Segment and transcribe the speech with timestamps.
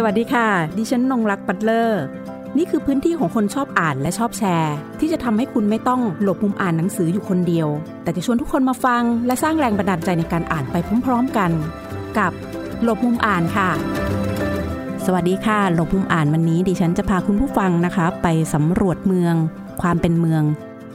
[0.00, 2.02] สวัสดีค่ะ ดิฉันนงรักปัตเลอร์
[2.56, 7.68] นี่คือพื้นที่ของคนชอบอ่านและชอบแชร์ ที่จะทำให้คุณไม่ต้องหลบมุมอ่านหนังสืออยู่คนเดียว
[8.02, 11.50] แต่จะชวนทุกคนมาฟัง และสร้างแรงบันดาลใจในการอ่านไปพร้อม ๆกัน
[12.18, 12.32] กับ
[12.82, 13.70] หลบมุมอ่านค่ะ
[15.04, 19.34] สวัสดีค่ะ หลบมุมอ่านวันนี้ ดิฉันจะพาคุณผู้ฟังนะคะ ไปสำรวจเมือง
[19.82, 20.42] ความเป็นเมือง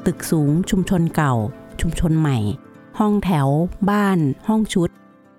[0.06, 1.34] ตึกสูง ชุมชนเก่า
[1.82, 2.38] ชุมชนใหม่
[3.00, 3.48] ห้องแถว
[3.90, 4.90] บ้าน ห้องชุด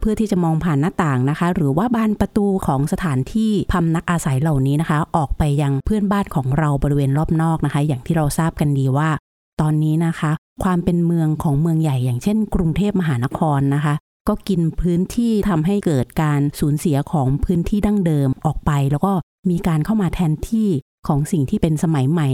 [0.04, 9.08] พื่อที่จะมองผ่านหน้าต่างนะคะ หรือว่าบานประตูของสถานที่พำนักอาศัยเหล่านี้นะคะ ออกไปยังเพื่อนบ้านของเราบริเวณรอบนอกนะคะ อย่างที่เราทราบกันดีว่า
[9.60, 10.32] ตอนนี้นะคะ
[10.62, 13.94] ความเป็นเมืองของเมืองใหญ่ อย่างเช่น กรุงเทพมหานครนะคะ
[14.28, 19.12] ก็กินพื้นที่ทำให้เกิดการสูญเสียของพื้นที่ดั้งเดิมออกไป แล้วก็
[19.50, 20.68] มีการเข้ามาแทนที่
[21.06, 22.28] ของสิ่งที่เป็นสมัยใหม่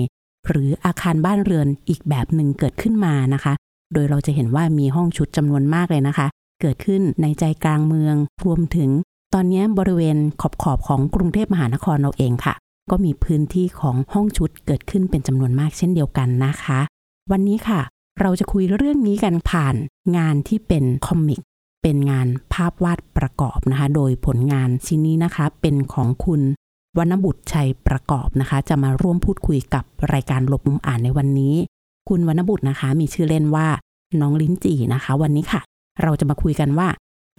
[0.48, 3.52] หรืออาคารบ้านเรือนอีกแบบหนึ่งเกิดขึ้นมานะคะ
[3.92, 6.26] โดยเราจะเห็นว่ามีห้องชุดจำนวนมากเลยนะคะ
[6.60, 8.90] เกิดขึ้นในใจกลางเมือง รวมถึง
[9.34, 12.54] ตอนนี้บริเวณขอบขอบของกรุงเทพมหานครเราเองค่ะ
[12.90, 16.80] ก็มีพื้นที่ของห้องชุดเกิดขึ้นเป็นจำนวนมากเช่นเดียวกันนะคะ
[17.30, 17.80] วันนี้ค่ะ
[18.20, 19.74] เราจะคุยเรื่องนี้กันผ่าน
[20.16, 21.40] งานที่เป็นคอมิก
[21.82, 26.40] เป็นงานภาพวาดประกอบนะคะ โดยผลงานชิ้นนี้นะคะ เป็นของคุณ
[26.98, 31.54] วรรณบุตรชัยประกอบนะคะ จะมาร่วมพูดคุยกับรายการหลบมุมอ่านในวันนี้
[32.08, 33.66] คุณวรรณบุตรนะคะ มีชื่อเล่นว่า
[34.20, 35.60] น้องลิ้นจี่นะคะ วันนี้ค่ะ
[36.02, 36.88] เราจะมาคุยกันว่า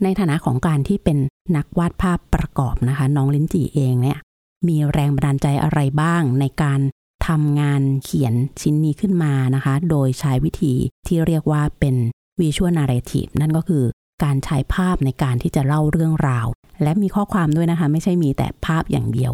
[0.03, 1.17] ในฐานะของการที่เป็น
[1.55, 4.19] นักวาดภาพประกอบนะคะ น้องลิ้นจี่เองเนี่ย
[4.67, 6.79] มีแรงบันดาลใจอะไรบ้างในการ
[7.27, 10.73] ทำงานเขียนชิ้นนี้ขึ้นมานะคะ โดยใช้วิธี
[11.07, 11.95] ที่เรียกว่าเป็น
[12.39, 13.83] Visual Narrative นั่นก็คือ
[14.23, 16.47] การใช้ภาพในการที่จะเล่าเรื่องราว
[16.83, 19.31] และมีข้อความด้วยนะคะ ไม่ใช่มีแต่ภาพอย่างเดียว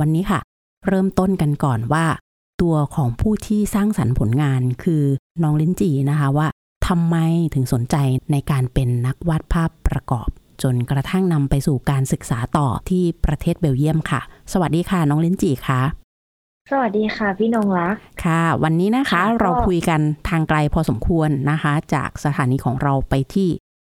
[0.00, 0.40] วันนี้ค่ะ
[0.86, 2.06] เริ่มต้นกันก่อนว่า
[2.60, 5.02] ตัวของผู้ที่สร้างสรรค์ผลงานคือ
[5.42, 6.46] น้องลิ้นจีนะคะว่า
[6.94, 7.16] ทำไม
[7.54, 7.96] ถึงสนใจ
[8.32, 10.28] ในการเป็นนักวาดภาพประกอบ
[10.62, 14.20] จนกระทั่งนำไปสู่การศึกษาต่อที่ประเทศเบลเยียมค่ะ
[14.52, 15.80] สวัสดีค่ะน้องลิ้นจีค่ะ
[16.70, 23.48] สวัสดีค่ะ พี่นงรักค่ะ วันนี้นะคะค่ะเราคุยกันทางไกลพอสมควรนะคะ จากสถานีของเราไปที่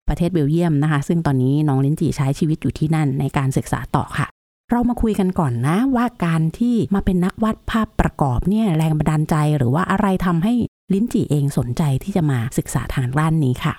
[0.08, 4.28] ประเทศเบลเยียมนะคะ ซึ่งตอนนี้น้องลิ้นจีใช้ชีวิตอยู่ที่นั่นในการศึกษาต่อค่ะ
[4.72, 10.54] เรามาคุยกันก่อนนะ ว่าการที่มาเป็นนักวาดภาพประกอบเนี่ยแรงบันดาลใจหรือว่าอะไรทำให้
[10.94, 13.74] ลิ้นจีเองสนใจที่จะมาศึกษาทางด้านนี้ค่ะ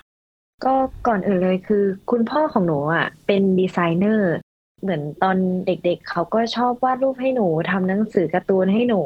[0.65, 0.73] ก็
[1.07, 4.33] ก่อนอื่นเลยคือ คุณพ่อของหนูอะเป็นดีไซเนอร์
[4.81, 9.01] เหมือนตอนเด็กๆเขาก็ชอบวาดรูปให้หนูทำหนังสือการ์ตูนให้หนู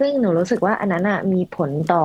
[0.00, 2.04] ซึ่งหนูรู้สึกว่าอันนั้นอะมีผลต่อ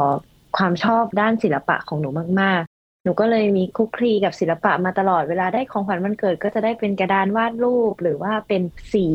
[0.57, 2.09] ความชอบด้านศิลปะของหนู
[2.41, 8.61] มากๆ หนูก็เลยมีคุกคลีกับศิลปะมาตลอดเวลาได้ของขวัญวันเกิด ก็จะได้เป็นกระดานวาดรูป หรือว่าเป็น
[8.93, 9.07] สี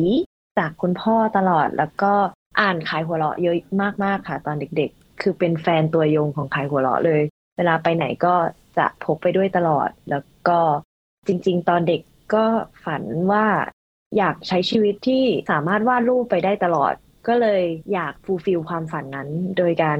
[0.57, 2.13] จากคุณพ่อตลอด แล้วก็
[2.59, 3.55] อ่านขายหัวเราะเยอะ
[4.03, 7.21] มากๆค่ะ ตอนเด็กๆ คือเป็นแฟนตัวยงของขายหัวเราะเลย
[7.57, 8.35] เวลาไปไหนก็
[8.77, 10.59] จะพกไปด้วยตลอด แล้วก็
[11.27, 12.01] จริง ๆ ตอนเด็ก
[12.35, 12.45] ก็
[12.85, 13.45] ฝันว่า
[14.17, 16.93] อยากใช้ชีวิตที่สามารถวาดรูปไปได้ตลอด
[17.27, 19.99] ก็เลยอยาก fulfill ความฝันนั้น โดยการ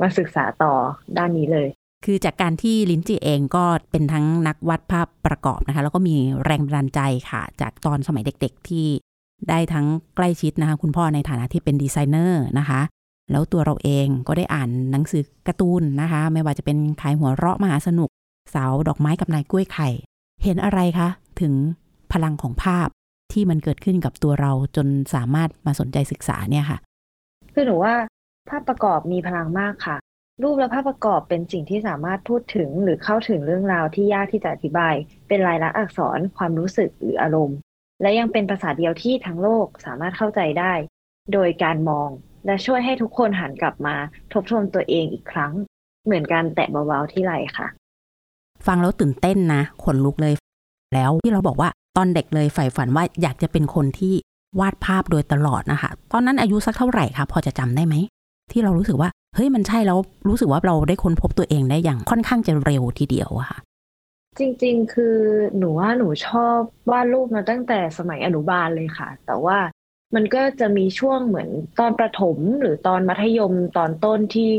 [0.00, 0.72] มาศึกษาต่อ
[1.18, 1.68] ด้านนี้เลย
[2.04, 7.00] คือจากการที่ลิ้นจีเองก็เป็นทั้งนักวาดภาพประกอบนะคะ แล้วก็มีแรงบันดาลใจ
[7.30, 8.86] ค่ะ จากตอนสมัยเด็กๆที่
[9.48, 12.80] ได้ทั้งใกล้ชิดนะคะ คุณพ่อในฐานะที่เป็นดีไซเนอร์นะคะ
[13.30, 18.10] แล้วตัวเราเองก็ได้อ่านหนังสือการ์ตูนนะคะ ไม่ว่าจะเป็นขายหัวเราะมหาสนุก
[18.50, 19.88] เสาดอกไม้กับนายกล้วยไข่
[20.44, 21.08] เห็นอะไรคะ
[21.40, 21.54] ถึง
[22.12, 22.88] พลังของภาพ
[23.32, 26.78] ที่มันเกิดขึ้นกับตัวเราจนสามารถมาสนใจศึกษาเนี่ยค่ะ
[27.54, 27.94] คือหนูว่า
[28.48, 29.96] ภาพประกอบมีพลังมากค่ะ
[30.42, 34.94] รูปและภาพประกอบเป็นสิ่งที่สามารถพูดถึงหรือเข้าถึงเรื่องราวที่ยากที่จะอธิบาย
[35.28, 37.58] เป็นลายลักษณ์อักษร ความรู้สึกหรืออารมณ์
[38.02, 40.72] และยังเป็นภาษาเดียวที่ทั้งโลกสามารถเข้าใจได้
[41.32, 42.08] โดยการมอง
[42.46, 43.94] และช่วยให้ทุกคนหันกลับมา
[44.32, 45.52] ทบทวนตัวเองอีกครั้ง
[46.04, 47.66] เหมือนการแตะเบาๆที่ไหล่ค่ะ
[48.66, 50.34] ฟังแล้วตื่นเต้นนะขนลุกเลย
[50.94, 54.14] แล้วที่เราบอกว่าตอนเด็กเลยใฝ่ฝันว่าอยากจะเป็นคนที่
[54.60, 57.94] วาดภาพโดยตลอดนะคะ ตอนนั้นอายุสักเท่าไหร่คะพอจะจำได้ไหม
[58.52, 63.58] ที่เรารู้สึกว่า เฮ้ยมันใช่แล้วรู้สึกว่าเราได้ค้นพบตัวเองได้อย่างค่อนข้างจะเร็วทีเดียวอะค่ะ
[64.38, 65.16] จริง ๆ คือ
[65.58, 66.58] หนูว่าหนูชอบ
[66.90, 69.58] วาดรูปมาตั้งแต่สมัยอนุบาลเลยค่ะ แต่ว่า
[70.14, 71.48] มันก็จะมีช่วงเหมือน
[71.78, 74.50] ตอนประถมหรือตอนมัธยมตอนต้นที่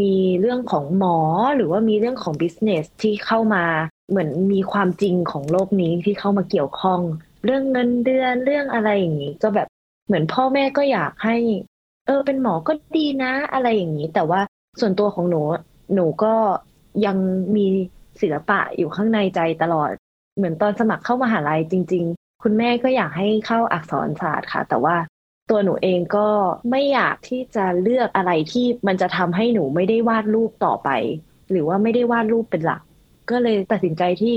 [0.00, 1.18] มีเรื่องของหมอ
[1.56, 3.64] หรือว่ามีเรื่องของ business ที่เข้ามา
[4.10, 7.00] เหมือนมีความจริงของโลกนี้ที่เข้ามาเกี่ยวข้อง
[7.44, 9.68] เรื่องเงินเดือนเรื่องอะไรอย่างนี้ก็แบบ
[10.06, 11.36] เหมือนพ่อแม่ก็อยากให้
[12.06, 14.40] เออเป็นหมอก็ดีนะ อะไรอย่างนี้ แต่ว่า
[14.80, 15.40] ส่วนตัวของหนู
[15.94, 16.34] หนูก็
[17.06, 17.16] ยัง
[17.56, 17.66] มี
[18.20, 19.90] ศิลปะอยู่ข้างในใจตลอด
[20.36, 22.04] เหมือนตอนสมัครเข้ามหาลัยจริง
[22.42, 24.96] คุณแม่ก็อยากให้เข้าอักษรศาสตร์ค่ะ แต่ว่า
[25.50, 26.28] ตัวหนูเองก็
[26.70, 30.90] ไม่อยากที่จะเลือกอะไรที่มันจะทำให้หนูไม่ได้วาดรูปต่อไป
[31.50, 32.82] หรือว่าไม่ได้วาดรูปเป็นหลัก
[33.30, 34.34] ก็เลยตัดสินใจที่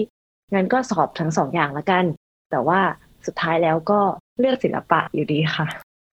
[0.53, 2.05] งั้นก็สอบทั้งสองอย่างละกัน
[2.51, 2.79] แต่ว่า
[3.25, 3.99] สุดท้ายแล้วก็
[4.39, 5.67] เลือกศิลปะอยู่ดีค่ะ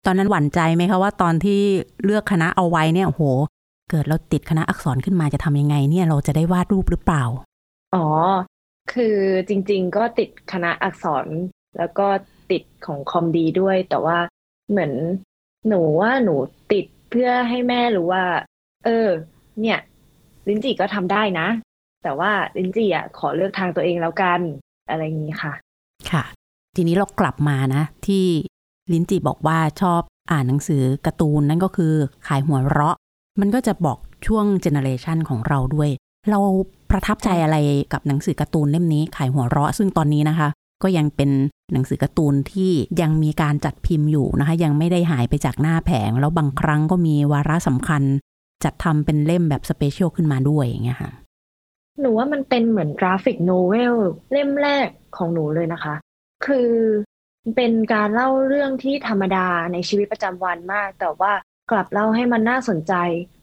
[0.07, 1.61] ตอนนั้นหวั่นใจไหมคะว่าตอนที่
[2.05, 3.23] เลือกคณะเอาไว้เนี่ยโห
[3.91, 7.25] เกิดเราติดคณะอักษรขึ้นมาจะทำยังไง เนี่ยเราจะได้วาดรูปหรือเปล่า
[7.95, 8.07] อ๋อ
[8.93, 9.17] คือ
[9.49, 11.27] จริง ๆ ก็ติดคณะอักษร
[11.79, 12.07] แล้วก็
[12.51, 14.19] ติดของคอมดีด้วย แต่ว่า
[14.71, 14.93] เหมือน
[15.69, 16.35] หนูว่าหนู
[16.73, 18.25] ติดเพื่อให้แม่รู้ว่า
[18.85, 19.09] เออ
[19.61, 19.79] เนี่ย
[20.49, 21.49] ลินจีก็ทำได้นะ
[22.03, 24.41] แต่ว่าลินจีอะขอเลือกทางตัวเองแล้วกัน
[24.89, 25.53] อะไรอย่างนี้ค่ะ
[26.11, 26.25] ค่ะ
[26.77, 28.25] ทีนี้เรากลับมานะ ที่
[28.93, 31.95] ลินจีบอกว่าชอบอ่านหนังสือการ์ตูนนั่นก็คือ
[32.27, 32.97] ขายหัวเราะ
[33.41, 35.91] มันก็จะบอกช่วงเจเนอเรชันของเราด้วย
[36.31, 36.39] เรา
[36.91, 37.57] ประทับใจอะไร
[37.93, 40.49] กับหนังสือการ์ตูนเล่มนี้ขายหัวเราะ ซึ่งตอนนี้นะคะ
[40.83, 41.31] ก็ยังเป็น
[41.73, 48.03] หนังสือการ์ตูนที่ยังมีการจัดพิมพ์อยู่นะคะ ยังไม่ได้หายไปจากหน้าแผง แล้วบางครั้งก็มีวาระสำคัญ
[48.65, 51.11] จัดทำเป็นเล่มแบบสเปเชียลขึ้นมาด้วยอย่างเงี้ยค่ะ
[52.01, 53.95] หนูว่ามันเป็นเหมือน graphic novel
[54.33, 55.95] เล่มแรกของหนูเลยนะคะ
[56.47, 56.71] คือ
[57.57, 61.33] เป็นการเล่าเรื่องที่ธรรมดาในชีวิตประจำวันมาก แต่ว่า
[61.71, 62.95] กลับเล่าให้มันน่าสนใจ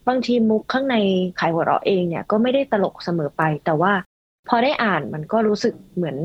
[0.08, 0.96] บางทีมุกข้างใน
[1.40, 3.94] ขายหัวเราะเองเนี่ยก็ไม่ได้ตลกเสมอไป แต่ว่า
[4.50, 6.18] พอได้อ่านมันก็รู้สึกเหมือน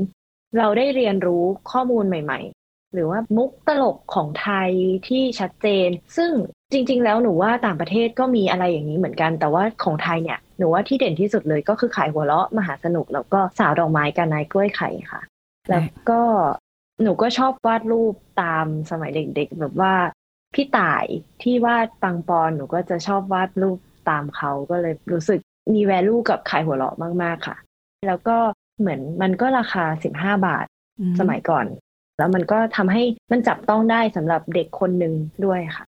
[0.59, 4.71] เราได้เรียนรู้ข้อมูลใหม่ ๆ หรือว่ามุกตลกของไทย
[5.09, 6.31] ที่ชัดเจน ซึ่ง
[6.73, 15.21] จริง ๆ แล้วหนูว่าต่างประเทศก็มีอะไรอย่างนี้เหมือนกัน แต่ว่าของไทยเนี่ยหนูว่าที่เด่นที่สุดเลยก็คือขายหัวเราะมหาสนุก แล้วก็สาวดอกไม้กับนายกล้วยไข่ค่ะ
[15.71, 16.21] แล้วก็
[17.03, 19.95] หนูก็ชอบวาดรูปตามสมัยเด็กๆแบบว่า
[20.55, 21.05] พี่ต่าย
[21.43, 23.79] ที่วาดปังปอนหนูก็จะชอบวาดรูป
[24.11, 25.41] ตามเขาก็เลยรู้สึก
[25.75, 27.57] มีแวลูกับขายหัวเราะมากๆค่ะ
[28.09, 28.37] แล้วก็
[28.81, 30.67] เหมือนมันก็ราคาสิบห้าบาท
[31.21, 31.67] สมัยก่อน
[32.19, 35.85] แล้วมันก็ทำให้มันจับต้องได้สำหรับเด็กคนหนึ่งด้วยค่ะ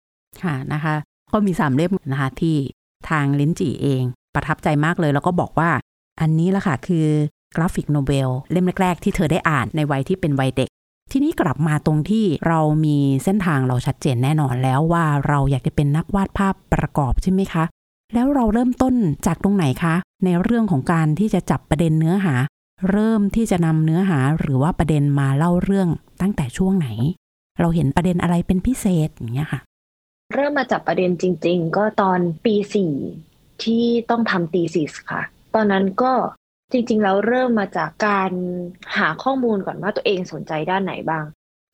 [0.42, 0.94] ค่ะนะคะ
[1.32, 2.56] ก็มีสามเล่มนะคะที่
[3.10, 4.02] ทางลิ้นจีเอง
[4.34, 5.70] ประทับใจมากเลยแล้วก็บอกว่า
[6.20, 7.06] อันนี้ละค่ะคือ
[7.56, 10.68] graphic novel เล่มแรก ๆ ที่เธอได้อ่านในวัยที่เป็นวัยเด็ก
[11.12, 17.64] ทีนี้กลับมาตรงที่เรามีเส้นทางเราชัดเจนแน่นอนแล้วว่าเราอยากจะเป็นนักวาดภาพประกอบใช่ไหมคะ
[18.14, 18.94] แล้วเราเริ่มต้น
[19.26, 19.94] จากตรงไหนคะ
[20.24, 22.34] ในเรื่องของการที่จะจับประเด็นเนื้อหา
[22.90, 25.88] เริ่มที่จะนำเนื้อหาหรือว่าประเด็นมาเล่าเรื่อง
[26.20, 26.88] ตั้งแต่ช่วงไหน
[27.58, 29.60] เราเห็นประเด็นอะไรเป็นพิเศษอย่างเงี้ยค่ะ
[30.34, 32.92] เริ่มมาจับประเด็นจริง ๆ ก็ตอนปีสี่
[33.62, 35.22] ที่ต้องทำตีสิสค่ะ
[35.54, 36.12] ตอนนั้นก็
[36.72, 38.30] จริงๆแล้วเริ่มมาจากการ
[38.98, 41.24] หาข้อมูลก่อนว่าตัวเองสนใจด้านไหนบ้าง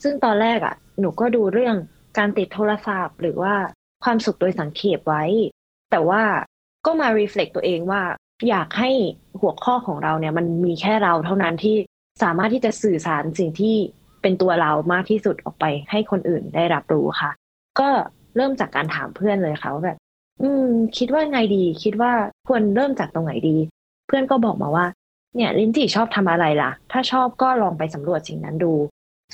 [0.03, 1.77] ซึ่งตอนแรกอะ่ะ หนูก็ดูเรื่อง
[2.19, 3.55] การติดโทรศัพท์ หรือว่า
[4.05, 5.25] ความสุขโดยสังเขปไว้
[5.91, 6.23] แต่ว่า
[6.87, 8.03] ก็มา reflect ตัวเองว่า
[8.49, 8.91] อยากให้
[9.41, 11.77] หัวข้อของเราเนี่ย มันมีแค่เราเท่านั้นที่
[12.23, 13.77] สามารถที่จะสื่อสารสิ่งที่
[14.23, 17.31] เป็นตัวเรามากที่สุดออกไปให้คนอื่นได้รับรู้ค่ะ
[17.81, 17.89] ก็
[18.37, 19.99] เริ่มจากการถามเพื่อนเลยค่ะว่าแบบ
[20.43, 22.13] อืม คิดว่าไงดี คิดว่า
[22.49, 23.57] ควรเริ่มจากตรงไหนดี
[24.07, 24.87] เพื่อนก็บอกมาว่า
[25.37, 28.73] เนี่ยลินจีชอบทำอะไรล่ะ ถ้าชอบก็ลองไปสำรวจสิ่งนั้นดู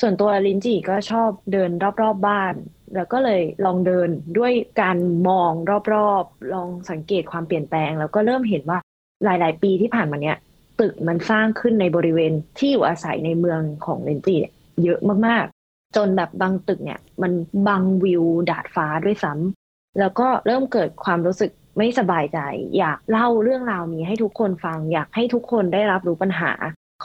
[0.01, 2.55] ส่วนตัวลินจีก็ชอบเดินรอบๆบบ้าน
[2.95, 4.09] แล้วก็เลยลองเดิน
[4.39, 4.97] ด้วยการ
[5.29, 5.53] มอง
[5.95, 8.79] รอบๆ ลองสังเกตความเปลี่ยนแปลง แล้วก็เริ่มเห็นว่า
[9.25, 10.37] หลาย ๆ ปีที่ผ่านมาเนี้ย
[10.81, 14.37] ตึกมันสร้างขึ้นในบริเวณที่อยู่อาศัยในเมืองของลินจี
[14.83, 17.33] เยอะมากๆ จนแบบบางตึกเนี่ย มัน
[17.69, 22.39] บังวิวดาดฟ้าด้วยซ้ำแล้วก็เริ่มเกิดความรู้สึกไม่สบายใจ
[22.79, 26.53] อยากเล่าเรื่องราวนี้ให้ทุกคนฟัง อยากให้ทุกคนได้รับรู้ปัญหา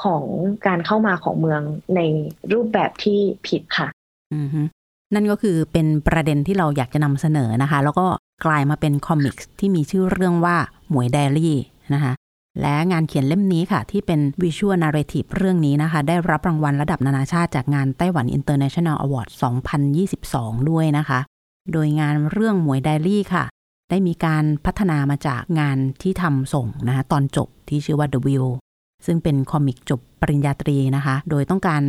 [0.03, 0.24] ของ
[0.67, 1.62] การเข้ามาของเมือง
[1.96, 2.01] ใน
[2.53, 3.88] รูปแบบที่ผิดค่ะ
[4.34, 4.48] อือ
[5.13, 8.05] นั่นก็คือเป็นประเด็นที่เราอยากจะนำเสนอนะคะ แล้วก็
[8.46, 10.55] กลายมาเป็นคอมิกส์ที่มีชื่อเรื่องว่า
[10.89, 11.55] หมวยไดรี่
[11.93, 12.13] นะคะ
[12.62, 19.29] และงานเขียนเล่มนี้ค่ะ ที่เป็น visual narrative เรื่องนี้นะคะ ได้รับรางวัลระดับนานาชาติจากงานไต้หวัน International Award
[20.00, 21.19] 2022 ด้วยนะคะ
[21.72, 23.43] โดยงานเรื่องหมวยไดอารี่ค่ะ
[23.89, 28.46] ได้มีการพัฒนามาจากงานที่ทำส่งนะคะตอนจบที่ชื่อว่า The View
[29.05, 31.84] ซึ่งเป็น comic จบปริญญาตรีนะคะ โดยต้องการ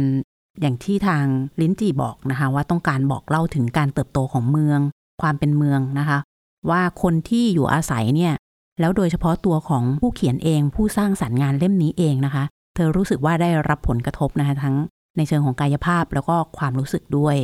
[0.60, 1.24] อย่างที่ทาง
[1.60, 4.80] ลิ้นจีบอกนะคะ ว่าต้องการบอกเล่าถึงการเติบโตของเมือง
[5.22, 6.18] ความเป็นเมืองนะคะ
[6.70, 8.34] ว่าคนที่อยู่อาศัยเนี่ย
[8.80, 14.76] แล้วโดยเฉพาะตัวของผู้เขียนเอง ผู้สร้างสรรค์งานเล่มนี้เองนะคะ เธอรู้สึกว่าได้รับผลกระทบนะคะ ทั้ง
[15.16, 17.36] ในเชิงของกายภาพแล้วก็ความรู้สึกด้วย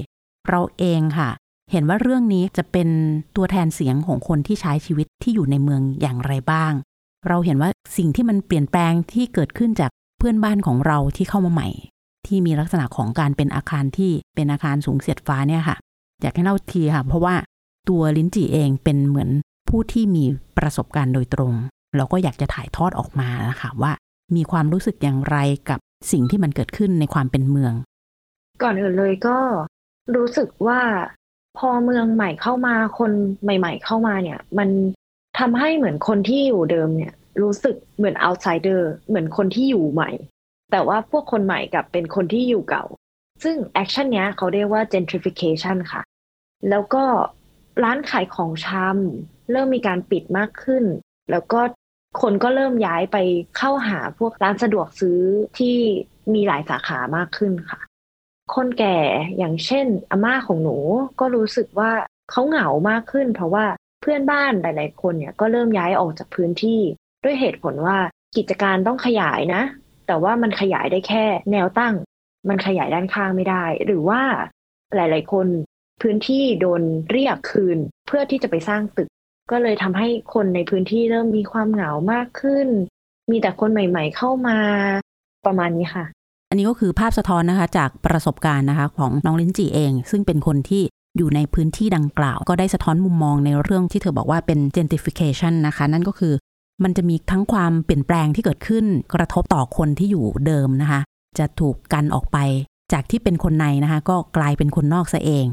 [0.48, 1.30] เราเองค่ะ
[1.72, 2.88] เห็นว่าเรื่องนี้จะเป็น
[3.36, 6.72] ตัวแทนเสียงของคนที่ใช้ชีวิตที่อยู่ในเมืองอย่างไรบ้าง
[7.28, 11.68] เราเห็นว่าสิ่งที่มันเปลี่ยนแปลงที่เกิดขึ้นจากเพื่อนบ้านของเราที่เข้ามาใหม่
[12.26, 15.76] ที่มีลักษณะของการเป็นอาคารที่เป็นอาคารสูงเสียดฟ้าเนี่ยค่ะ
[16.22, 17.34] อยากให้เล่าทีค่ะ เพราะว่า
[17.88, 19.30] ตัวลิ้นจีเองเป็นเหมือน
[19.68, 20.24] ผู้ที่มี
[20.58, 21.52] ประสบการณ์โดยตรง
[21.96, 23.92] เราก็อยากจะถ่ายทอดออกมานะคะว่า
[24.36, 25.36] มีความรู้สึกอย่างไร
[25.70, 25.78] กับ
[26.12, 27.72] สิ่งที่มันเกิดขึ้นในความเป็นเมือง
[28.62, 29.38] ก่อนอื่นเลยก็
[30.16, 30.80] รู้สึกว่า
[31.58, 34.68] พอเมืองใหม่เข้ามาคนใหม่ ๆ เข้ามาเนี่ย มัน
[35.38, 40.10] ทำให้เหมือนคนที่อยู่เดิมเนี่ย รู้สึกเหมือน outsider เหมือนคนที่อยู่ใหม่
[40.72, 42.84] แต่ว่าพวกคนใหม่กับเป็นคนที่อยู่เก่า
[43.42, 46.02] ซึ่งแอคชั่นเนี้ยเขาเรียกว่า gentrification ค่ะ
[46.70, 47.04] แล้วก็
[47.82, 50.84] ร้านขายของชำเริ่มมีการปิดมากขึ้น
[51.30, 51.60] แล้วก็
[52.20, 53.16] คนก็เริ่มย้ายไป
[53.56, 55.20] เข้าหาพวกร้านสะดวกซื้อ
[55.58, 55.76] ที่
[56.34, 57.80] มีหลายสาขามากขึ้นค่ะ
[58.54, 58.98] คนแก่
[59.38, 60.76] อย่างเช่นอาม่าของหนู
[61.20, 61.92] ก็รู้สึกว่า
[62.30, 63.66] เขาเหงามากขึ้น เพราะว่า
[64.00, 66.80] เพื่อนบ้านหลาย ๆ คนเนี่ยก็เริ่มย้ายออกจากพื้นที่
[67.24, 67.98] ด้วยเหตุผลว่า
[68.36, 69.62] กิจการต้องขยายนะ
[70.06, 71.94] แต่ว่ามันขยายได้แค่แนวตั้ง
[72.48, 74.20] มันขยายด้านข้างไม่ได้ หรือว่า
[74.94, 75.46] หลาย ๆ คน
[76.02, 79.08] พื้นที่โดนเรียกคืนเพื่อที่จะไปสร้างตึก
[79.50, 82.68] ก็เลยทำให้คนในพื้นที่เริ่มมีความเหงามากขึ้น
[83.30, 84.58] มีแต่คนใหม่ ๆ เข้ามา
[85.46, 86.04] ประมาณนี้ค่ะ
[86.50, 90.82] อันนี้ก็คือภาพสะท้อนนะคะ จากประสบการณ์นะคะของน้องลินจีเอง ซึ่งเป็นคนที่
[91.16, 96.34] อยู่ในพื้นที่ดังกล่าว ก็ได้สะท้อนมุมมองในเรื่องที่เธอบอกว่าเป็น gentrification นะคะ นั่นก็คือ
[96.82, 98.84] มันจะมีทั้งความเปลี่ยนแปลงที่เกิดขึ้น
[99.14, 101.00] กระทบต่อคนที่อยู่เดิมนะคะ
[101.38, 102.38] จะถูกกันออกไป
[102.92, 105.46] จากที่เป็นคนในนะคะ ก็กลายเป็นคนนอกซะเอง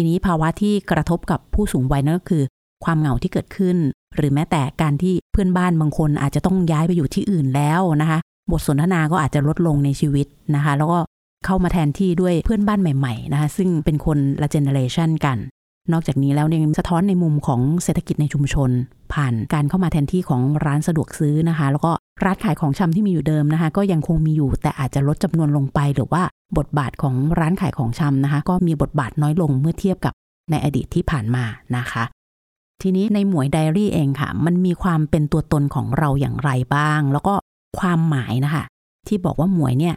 [0.00, 2.42] ทีนี้ภาวะที่กระทบกับผู้สูงวัยนั่นก็คือ
[2.84, 3.76] ความเหงาที่เกิดขึ้น
[4.16, 8.18] หรือแม้แต่การที่เพื่อนบ้านบางคนอาจจะต้องย้ายไปอยู่ที่อื่นแล้วนะคะ
[8.50, 10.98] บทสนทนาก็อาจจะลดลงในชีวิตนะคะ แล้วก็
[11.46, 15.38] เข้ามาแทนที่ด้วยเพื่อนบ้านใหม่ๆนะคะซึ่งเป็นคนละเจเนเรชันกัน
[15.92, 18.70] นอกจากนี้แล้วเนี่ยสะท้อนในมุมของเศรษฐกิจในชุมชน
[19.12, 21.92] ผ่านการเข้ามาแทนที่ของร้านสะดวกซื้อนะคะ แล้วก็
[22.24, 26.22] ร้านขายของชำที่มีอยู่เดิมนะคะ ก็ยังคงมีอยู่แต่อาจจะลดจำนวนลงไป หรือว่า
[26.58, 30.12] บทบาทของร้านขายของชำนะคะ ก็มีบทบาทน้อยลงเมื่อเทียบกับ
[30.50, 31.44] ในอดีตที่ผ่านมา
[31.76, 32.04] นะคะ
[32.82, 37.34] ทีนี้ในหมวยไดอารี่เองค่ะ มันมีความเป็นตัวตนของเราอย่างไรบ้าง แล้วก็
[37.78, 38.64] ความหมายนะคะ
[39.08, 39.94] ที่บอกว่าหมวยเนี่ย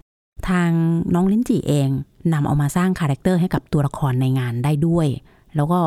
[0.50, 0.70] ทาง
[1.14, 1.90] น้องลิ้นจีเอง
[2.34, 5.08] นำเอามาสร้าง character ให้กับตัวละครในงานได้ด้วย
[5.56, 5.80] แล้วก็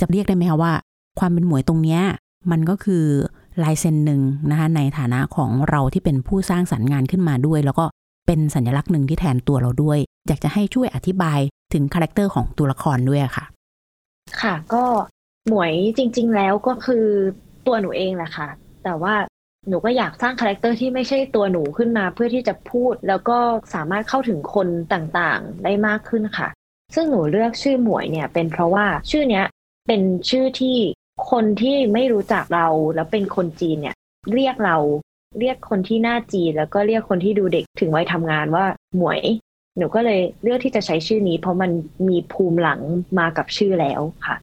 [0.00, 0.72] จะเรียกได้ไหมคะว่า
[1.18, 2.02] ความเป็นหมวยตรงเนี้ย
[2.50, 3.04] มันก็คือ
[3.62, 7.84] ลายเซ็นหนึ่งนะคะในฐานะของเราที่เป็นผู้สร้างสรรค์งานขึ้นมาด้วย แล้วก็
[8.26, 9.98] เป็นสัญลักษณ์หนึ่งที่แทนตัวเราด้วย
[10.28, 11.40] อยากจะให้ช่วยอธิบาย
[11.72, 13.44] ถึง character ของตัวละครด้วยค่ะ
[14.40, 14.84] ค่ะก็
[15.48, 17.06] หมวยจริง ๆ แล้วก็คือ
[17.66, 18.48] ตัวหนูเองแหละค่ะ
[18.84, 19.14] แต่ว่า
[19.68, 23.38] หนูก็อยากสร้าง character ที่ไม่ใช่ตัวหนูขึ้นมาเพื่อที่จะพูด แล้วก็
[23.74, 26.48] สามารถเข้าถึงคนต่างๆ ได้มากขึ้นค่ะ
[26.94, 29.46] ซึ่งหนูเลือกชื่อหมวยเนี่ยเป็นเพราะว่าชื่อเนี้ย
[29.86, 30.76] เป็นชื่อที่
[31.30, 33.94] คนที่ไม่รู้จักเราแล้วเป็นคนจีนเนี่ย
[34.32, 34.76] เรียกเรา
[35.38, 38.64] เรียกคนที่หน้าจีนแล้วก็เรียกคนที่ดูเด็กถึงวัยทำงานว่า
[38.96, 39.20] หมวย
[39.78, 41.70] หนูก็เลยเลือกที่จะใช้ชื่อนี้ เพราะมัน
[42.08, 42.80] มีภูมิหลัง
[43.18, 44.36] มากับชื่อแล้วค่ะ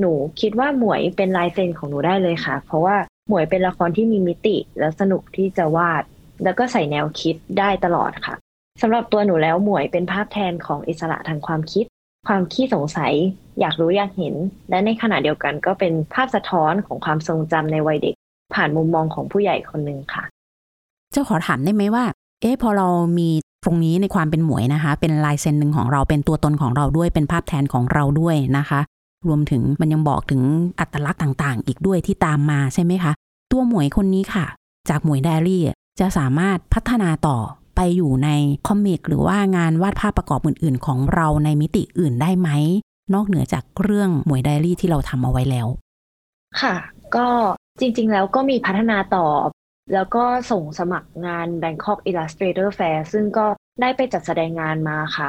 [0.00, 2.96] หนูคิดว่าหมวยเป็นลายเซ็นของหนูได้เลยค่ะ เพราะว่า
[3.28, 6.02] หมวยเป็นละครที่มีมิติและสนุกที่จะวาด
[6.44, 8.34] แล้วก็ใส่แนวคิดได้ตลอดค่ะ
[8.82, 11.84] สำหรับตัวหนูแล้วหมวยเป็นภาพแทนของอิสระทางความคิด
[12.26, 13.12] ความขี้สงสัย
[13.60, 14.34] อยากรู้อยากเห็น
[14.70, 18.14] และในขณะเดียวกันก็เป็นภาพสะท้อนของความทรงจำในวัยเด็ก
[18.54, 20.24] ผ่านมุมมองของผู้ใหญ่คนหนึ่งค่ะ
[21.12, 22.04] เจ้าขอถามได้ไหมว่า
[22.40, 23.28] เอ๊ะพอเรามี
[23.64, 28.80] ตรงนี้ในความเป็นหมวยนะคะ เป็นลายเซ็นหนึ่งของเราเป็นตัวตนของเราด้วยเป็นภาพแทนของเราด้วยนะคะ
[29.26, 30.42] รวมถึงมันยังบอกถึง
[30.80, 33.12] อัตลักษณ์ต่างๆ อีกด้วยที่ตามมาใช่ไหมคะ
[33.52, 34.46] ตัวหมวยคนนี้ค่ะ
[34.88, 35.62] จากหมวยไดอารี่
[36.00, 37.38] จะสามารถพัฒนาต่อ
[37.76, 38.28] ไปอยู่ใน
[38.66, 42.48] comic หรือว่างานวาดภาพประกอบอื่น ๆ ของเราในมิติอื่นได้ไหม
[43.14, 45.66] นอกเหนือจากเรื่องหมวยไดอารี่ที่เราทำเอาไว้แล้ว
[46.60, 46.74] ค่ะ
[47.16, 47.28] ก็
[47.80, 49.26] จริง ๆ แล้วก็มีพัฒนาต่อ
[49.94, 53.46] แล้วก็ส่งสมัครงาน Bangkok Illustrator Fair ซึ่งก็
[53.80, 55.28] ได้ไปจัดแสดงงานมาค่ะ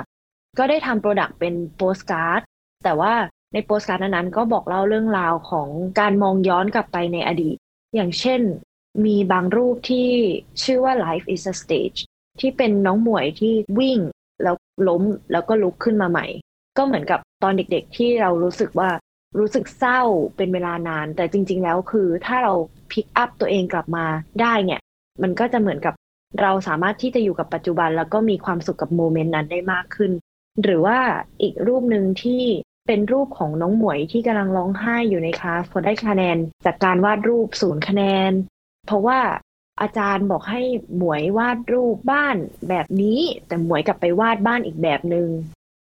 [0.58, 2.42] ก็ได้ทำ product เป็นโปสการ์ด
[2.84, 3.14] แต่ว่า
[3.54, 5.68] ในโปสการ์ดนั้นก็บอกเล่าเรื่องราวของ
[6.00, 7.56] การมองย้อนกลับไปในอดีต
[7.96, 8.42] อย่างเช่น
[9.06, 10.10] มีบางรูปที่
[10.64, 12.00] ชื่อว่า Life is a Stage
[12.40, 14.00] ที่เป็นน้องหมวยที่วิ่ง
[14.44, 14.56] แล้ว
[14.88, 16.26] ล้มแล้วก็ลุกขึ้นมาใหม่
[16.78, 18.90] ก็เหมือนกับตอนเด็กๆ ที่เรารู้สึกว่า
[19.40, 20.02] รู้สึกเศร้า
[20.38, 22.54] เป็นเวลานาน แต่จริง ๆ แล้วคือถ้าเรา
[22.92, 24.06] pick up ตัวเองกลับมา
[24.42, 24.82] ได้เนี่ย
[25.22, 25.94] มันก็จะเหมือนกับ
[26.42, 30.12] เราสามารถที่จะอยู่กับปัจจุบัน แล้วก็มีความสุขกับ moment นั้นได้มากขึ้น
[30.64, 31.00] หรือว่า
[31.42, 32.44] อีกรูปหนึ่งที่
[32.88, 38.32] เป็นรูปของน้องหมวยที่กำลังร้องไห้อยู่ในคลาสพอได้คะแนน จากการวาดรูปศูนย์คะแนน
[38.86, 39.20] เพราะว่า
[39.82, 40.62] อาจารย์บอกให้
[40.98, 42.36] หมวยวาดรูปบ้าน
[42.70, 45.28] แบบนี้ แต่หมวยกลับไปวาดบ้านอีกแบบหนึง่ง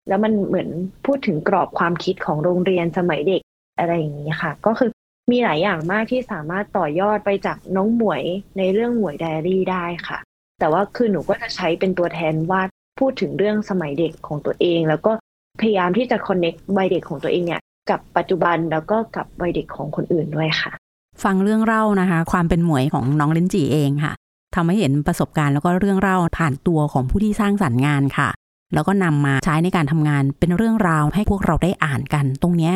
[0.09, 0.69] แล้วมันเหมือน
[1.07, 3.43] พูดถึงกรอบความคิดของโรงเรียนสมัยเด็ก
[3.79, 4.91] อะไรอย่างนี้ค่ะ ก็คือ
[5.31, 8.23] มีหลายอย่างมากที่สามารถต่อยอดไปจากน้องหมวย
[8.59, 10.19] ในเรื่องหมวยไดอารี่ได้ค่ะ
[10.59, 12.69] แต่ว่าคือหนูก็จะใช้เป็นตัวแทนวาด
[13.01, 15.13] พูดถึงเรื่องสมัยเด็กของตัวเอง แล้วก็
[15.61, 17.61] พยายามที่จะคอนเน็กวัยเด็กของตัวเองเนี่ย
[17.91, 20.73] กับปัจจุบันแล้วก็กับวัยเด็กของคนอื่นด้วยค่ะ
[21.23, 24.13] ฟังเรื่องเล่านะคะ ความเป็นหมวยของน้องลินจีเองค่ะ
[24.55, 28.29] ทำให้เห็นประสบการณ์แล้วก็เรื่องเล่าผ่านตัวของผู้ที่สร้างสรรค์งานค่ะ
[28.75, 32.75] แล้วก็นำมาใช้ในการทำงานเป็นเรื่องราวให้พวกเราได้อ่านกัน ตรงเนี้ย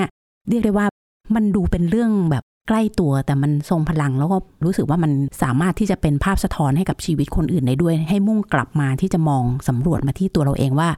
[0.49, 0.87] เรียกได้ว่า
[1.35, 10.89] มันดูเป็นเรื่องแบบใกล้ตัวแต่มันทรงพลังแล้วก็รู้สึกว่ามันสามารถที่จะเป็นภาพสะท้อนให้กับชีวิตคนอื่นได้ด้วย ให้มุ่งกลับมาที่จะมองสำรวจมาที่ตัวเราเองว่า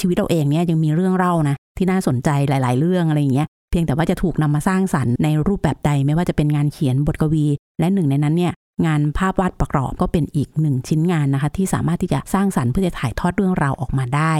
[0.00, 7.46] ชีวิตเราเองเนี่ยยังมีเรื่องเล่านะที่น่าสนใจหลาย ๆ เรื่องอะไรอย่างเงี้ย เพียงแต่ว่าจะถูกนำมาสร้างสรรค์ในรูปแบบใดไม่ว่าจะเป็นงานเขียนบทกวี
[7.78, 8.52] และหนึ่งในนั้นเนี่ย
[8.86, 14.34] งานภาพวาดประกอบก็เป็นอีกหนึ่งชิ้นงานนะคะ ที่สามารถที่จะสร้างสรรค์เพื่อจะถ่ายทอดเรื่องราวออกมาได้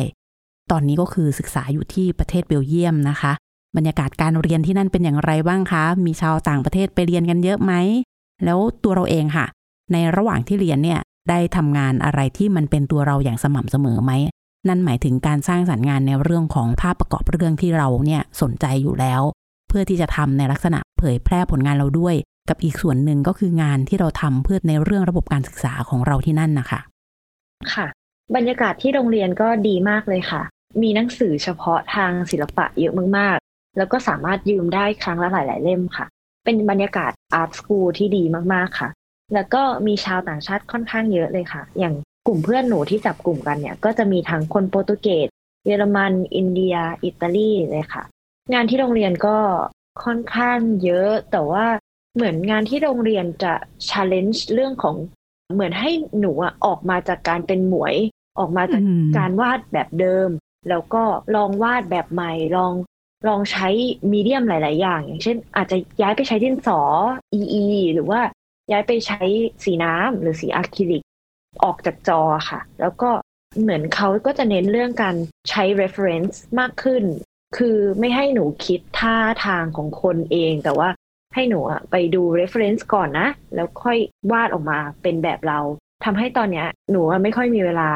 [0.71, 3.33] ตอนนี้ก็คือศึกษาอยู่ที่ประเทศเบลเยียมนะคะ
[3.77, 7.73] บรรยากาศการเรียนที่นั่นเป็นอย่างไรบ้างคะ มีชาวต่างประเทศไปเรียนกันเยอะไหม
[8.45, 9.47] แล้วตัวเราเองค่ะ
[9.93, 14.13] ในระหว่างที่เรียนเนี่ยได้ทำงานอะไรที่มันเป็นตัวเราอย่างสม่ำเสมอไหม
[14.69, 19.23] นั่นหมายถึงการสร้างสรรค์งานในเรื่องของภาพประกอบเรื่องที่เราเนี่ยสนใจอยู่แล้ว
[19.69, 22.15] เพื่อที่จะทำในลักษณะเผยแพร่ผลงานเราด้วย
[22.49, 26.81] กับอีกส่วนหนึ่งก็คืองานที่เราทำเพื่อในเรื่องระบบการศึกษาของเราที่นั่นนะคะ
[27.75, 27.87] ค่ะ
[28.37, 30.43] บรรยากาศที่โรงเรียนก็ดีมากเลยค่ะ
[30.83, 36.07] มีหนังสือเฉพาะทางศิลปะเยอะมากๆ แล้วก็สามารถยืมได้ครั้งละหลาย ๆ เล่มค่ะ
[36.45, 38.23] เป็นบรรยากาศ art school ที่ดี
[38.55, 38.89] มากๆค่ะ
[39.35, 41.95] แล้วก็มีชาวต่างชาติค่อนข้างเยอะเลยค่ะ อย่าง
[42.27, 45.29] กลุ่มเพื่อนหนูที่จับกลุ่มกันเนี่ย ก็จะมีทั้งคนโปรตุเกส
[45.67, 48.05] เยอรมัน อินเดีย อิตาลีเลยค่ะ
[48.53, 49.37] งานที่โรงเรียนก็
[50.05, 51.67] ค่อนข้างเยอะ แต่ว่า
[52.15, 53.53] เหมือนงานที่โรงเรียนจะ
[53.89, 54.97] challenge เรื่องของ
[55.55, 56.33] เหมือนให้หนู
[56.67, 57.95] ออกมาจากการเป็นหมวย
[58.39, 58.83] ออกมาจาก
[59.19, 60.29] การวาดแบบเดิม
[60.69, 61.03] แล้วก็
[61.35, 62.73] ลองวาดแบบใหม่ลอง
[63.29, 63.69] ลองใช้
[64.13, 66.81] มีเดียมหลาย ๆ อย่าง อย่างเช่น อาจจะย้ายไปใช้ดินสอ
[67.39, 68.21] EE หรือว่า
[68.71, 69.23] ย้ายไปใช้
[69.65, 71.03] สีน้ำหรือสีอะคริลิก
[71.65, 73.11] ออกจากจอค่ะ แล้วก็
[73.61, 75.17] เหมือนเขาก็จะเน้นเรื่องการ
[75.51, 77.05] ใช้ reference มากขึ้น
[77.57, 79.17] คือไม่ให้หนูคิดท่า
[79.47, 80.89] ทางของคนเอง แต่ว่า
[81.35, 83.99] ให้หนูไปดู reference ก่อนนะ แล้วค่อย
[84.33, 85.61] วาดออกมาเป็นแบบเรา
[86.05, 87.91] ทำให้ตอนเนี้ย หนูไม่ค่อยมีเวลา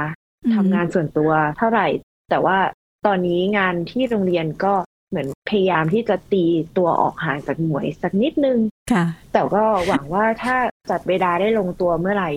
[0.55, 1.87] ทำงานส่วนตัวเท่าไหร่
[2.31, 2.59] แต่ว่า
[3.07, 4.75] ตอนนี้งานที่โรงเรียนก็
[5.11, 6.45] เหมือนพยายามที่จะตี
[6.77, 8.59] ตัวออกห่างจากหมวยสักนิดนึง
[8.93, 10.57] ค่ะ แต่ก็หวังว่าถ้า
[10.91, 12.31] จัดเวลาได้ลงตัวเมื่อไหร่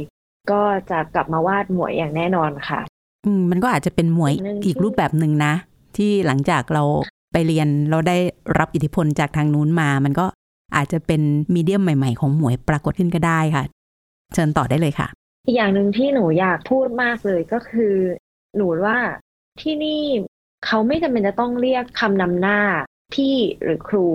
[0.51, 0.61] ก็
[0.91, 2.81] จะกลับมาวาดหมวยอย่างแน่นอนค่ะ
[3.25, 4.33] อืมมันก็อาจจะเป็นหมวย
[4.65, 5.53] อีกรูปแบบหนึ่งนะ
[5.97, 6.83] ที่หลังจากเรา
[7.33, 8.17] ไปเรียนเราได้
[8.59, 10.25] รับอิทธิพลจากทางนู้นมา มันก็
[10.75, 11.21] อาจจะเป็น
[11.55, 13.63] มีเดียมใหม่ ๆ ของหมวยปรากฏขึ้นก็ได้ค่ะ
[14.33, 15.07] เชิญต่อได้เลยค่ะ
[15.45, 17.95] อีกอย่างหนึ่งที่หนูอยากพูดมากเลยก็คือ
[18.55, 18.99] หนูว่า
[19.61, 20.01] ที่นี่
[20.65, 22.59] เขาไม่จำเป็นจะต้องเรียกคำนำหน้า
[23.13, 24.07] พี่หรือครู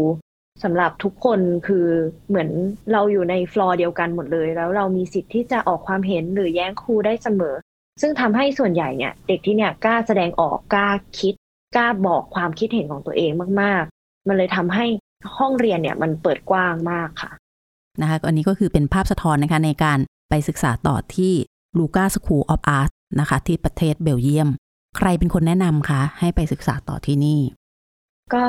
[0.63, 1.87] สำหรับทุกคนคือ
[2.29, 2.49] เหมือน
[2.93, 7.55] เราอยู่ในฟลอร์เดียวกันหมดเลย แล้วเรามีสิทธิ์ที่จะออกความเห็นหรือแย้งครูได้เสมอ
[8.01, 10.89] ซึ่งทำให้ส่วนใหญ่เนี่ยเด็กที่เนี่ยกล้าแสดงออกกล้า
[11.19, 11.35] คิด
[11.77, 14.87] กล้าบอกความคิดเห็นของตัวเองมาก ๆ มันเลยทำให้
[15.39, 17.31] ห้องเรียนเนี่ยมันเปิดกว้างมากค่ะ
[18.01, 19.99] นะคะอันนี้ก็คือเป็นภาพสะท้อนนะคะในการ
[20.31, 21.33] ไปศึกษาต่อที่
[21.79, 24.49] LUCA School of Arts นะคะที่ประเทศเบลเยียม
[24.97, 27.41] ใครเป็นคนแนะนำคะ ให้ไปศึกษาต่อที่นี่
[28.35, 28.47] ก็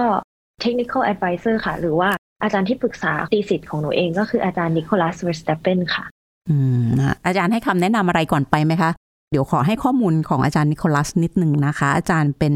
[0.63, 2.09] technical advisor ค่ะ หรือว่า
[2.43, 6.05] อาจารย์ที่ปรึกษา thesis ของหนูเองก็คืออาจารย์นิโคลัสเวอร์สเตเปนค่ะ
[6.49, 8.91] อืมนะอาจารย์ให้คำแนะนำอะไรก่อนไปไหมคะ
[9.31, 12.53] เดี๋ยวขอให้ข้อมูลของอาจารย์นิโคลัสนิดนึงนะคะ อาจารย์เป็น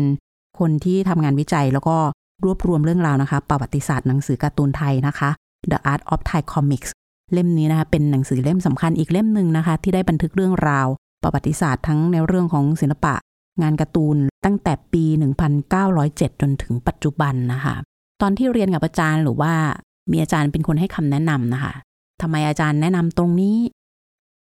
[0.60, 1.98] คนที่ทำงานวิจัยแล้วก็
[2.46, 5.30] รวบรวมเรื่องราวนะคะ ประวัติศาสตร์หนังสือการ์ตูนไทยนะคะ
[5.72, 6.90] The Art of Thai Comics
[7.34, 10.88] เล่มนี้นะคะเป็นหนังสือเล่มสำคัญอีกเล่มหนึ่งนะคะ ที่ได้บันทึกเรื่องราว
[11.24, 13.14] ประวัติศาสตร์ทั้งในเรื่องของศิลปะ
[13.62, 15.04] งานการ์ตูนตั้งแต่ปี
[15.74, 17.76] 1907 จนถึงปัจจุบันนะคะ
[18.22, 19.54] ตอนที่เรียนกับอาจารย์หรือว่า
[20.12, 21.74] มีอาจารย์เป็นคนให้คำแนะนำนะคะ
[22.22, 23.58] ทำไมอาจารย์แนะนำตรงนี้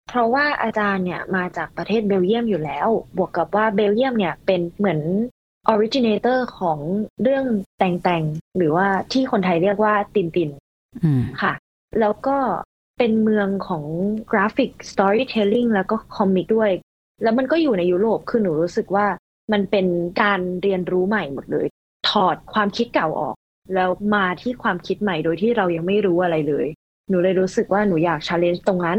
[0.08, 5.00] เพราะว่าอาจารย์เนี่ยมาจากประเทศเบลเยียมอยู่แล้ว บวกกับว่าเบลเยียมเนี่ยเป็นเหมือน
[5.72, 6.78] originator ของ
[7.22, 7.44] เรื่อง
[7.78, 8.24] แต่งแต่ง
[8.56, 10.50] หรือว่าที่คนไทยเรียกว่าตินติน
[11.42, 11.52] ค่ะ
[12.00, 12.36] แล้วก็
[12.98, 13.84] เป็นเมืองของ
[14.30, 16.70] กราฟิก storytelling แล้วก็คอมิกด้วย
[17.22, 19.07] แล้วมันก็อยู่ในยุโรปคือหนูรู้สึกว่า
[19.52, 19.87] มันเป็น
[20.22, 21.66] การเรียนรู้ใหม่หมดเลย
[22.09, 23.35] ถอดความคิดเก่าออก
[23.74, 26.66] แล้วมาที่ความคิดใหม่โดยที่เรายังไม่รู้อะไรเลย
[27.09, 28.98] หนูเลยรู้สึกว่าหนูอยาก challenge ตรงนั้น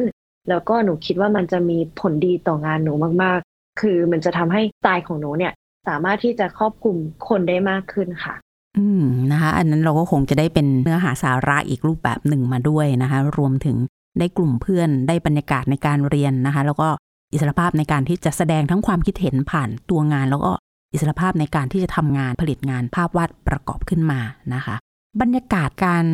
[0.49, 5.53] แล้วก็หนูคิดว่ามันจะมีผลดีต่องานหนูมากๆ คือมันจะทำให้สไตล์ของหนูเนี่ย
[5.87, 6.95] สามารถที่จะครอบคลุม
[7.27, 8.35] คนได้มากขึ้นค่ะ
[8.77, 13.77] อืมนะคะ อันนั้นเราก็คงจะได้เป็นเนื้อหาสาระอีกรูปแบบหนึ่งมาด้วยนะคะ รวมถึง
[14.19, 16.89] ได้กลุ่มเพื่อนได้บรรยากาศในการเรียนนะคะ แล้วก็
[17.33, 20.51] อิสรภาพในการที่จะแสดงทั้งความคิดเห็นผ่านตัวงาน แล้วก็
[20.93, 24.19] อิสรภาพในการที่จะทำงานผลิตงานภาพวาดประกอบขึ้นมา
[24.53, 24.75] นะคะ
[25.21, 26.05] บรรยากาศการ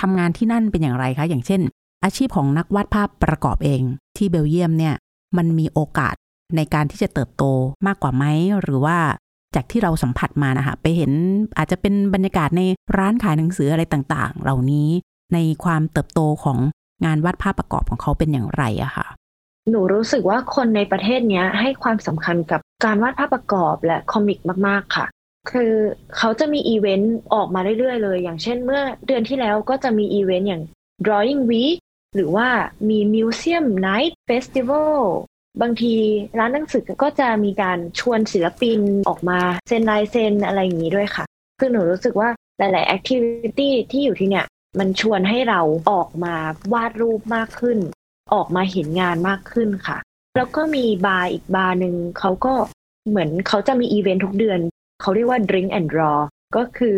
[0.00, 1.60] ทำงานที่นั่นเป็นอย่างไรคะ อย่างเช่น
[2.04, 3.82] อาชีพของนักวาดภาพประกอบเอง
[4.16, 4.94] ที่เบลเยียมเนี่ย
[5.36, 6.14] มันมีโอกาส
[6.56, 7.44] ในการที่จะเติบโต
[7.86, 8.24] มากกว่าไหม
[8.60, 8.98] หรือว่า
[9.54, 11.12] จากที่เราสัมผัสมานะคะไปเห็น
[11.58, 12.62] อาจจะเป็นบรรยากาศใน
[12.98, 14.88] ร้านขายหนังสืออะไรต่างๆ เหล่านี้
[15.34, 16.58] ในความเติบโตของ
[17.04, 19.06] งานวาดภาพประกอบของเขาเป็นอย่างไรอะค่ะ
[19.68, 25.06] หนูรู้สึกว่าคนในประเทศนี้ให้ความสำคัญกับการวาดภาพประกอบและคอมิกมาก ๆ ค่ะ
[25.50, 25.72] คือ
[26.16, 30.62] เขาจะมีอีเวนต์ออกมาเรื่อย ๆ เลย อย่างเช่นเมื่อเดือนที่แล้วก็จะมีอีเวนต์อย่าง
[31.04, 31.78] drawing week
[32.14, 32.48] หรือว่า
[32.88, 34.94] มี museum night festival
[35.60, 35.94] บางที
[36.38, 41.24] ร้านหนังสือก็จะมีการชวนศิลปินออกมาเซ็นลายเซ็นอะไรอย่างนี้ด้วยค่ะ
[41.58, 44.46] คือหนูรู้สึกว่าหลาย ๆ activity ที่อยู่ที่เนี่ย
[44.78, 46.34] มันชวนให้เราออกมา
[46.72, 47.78] วาดรูปมากขึ้น
[48.34, 49.98] ออกมาเห็นงานมากขึ้นค่ะ
[50.36, 52.52] แล้วก็มีบาร์อีกบาร์หนึ่งเขาก็
[53.08, 54.60] เหมือนเขาจะมีอีเวนต์ทุกเดือน
[55.00, 56.18] เขาเรียกว่า drink and draw
[56.56, 56.96] ก็คือ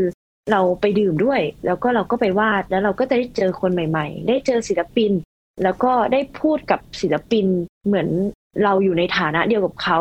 [0.51, 5.13] เราไปดื่มด้วย แล้วก็เราก็ไปวาดแล้วเราก็จะได้เจอคนใหม่ๆ ได้เจอศิลปิน
[5.63, 7.47] แล้วก็ได้พูดกับศิลปิน
[7.87, 8.09] เหมือน
[8.65, 9.99] เราอยู่ในฐานะเดียวกับเขา